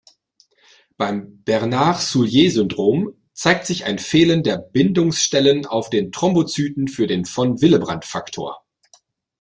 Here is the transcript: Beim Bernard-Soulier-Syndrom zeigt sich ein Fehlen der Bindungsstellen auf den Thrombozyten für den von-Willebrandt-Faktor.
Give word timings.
Beim 0.97 1.43
Bernard-Soulier-Syndrom 1.45 3.13
zeigt 3.33 3.67
sich 3.67 3.83
ein 3.85 3.99
Fehlen 3.99 4.41
der 4.41 4.57
Bindungsstellen 4.57 5.67
auf 5.67 5.91
den 5.91 6.11
Thrombozyten 6.11 6.87
für 6.87 7.05
den 7.05 7.23
von-Willebrandt-Faktor. 7.25 8.65